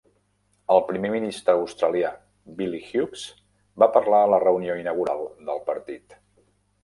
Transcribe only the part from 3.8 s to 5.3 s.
va parlar a la reunió inaugural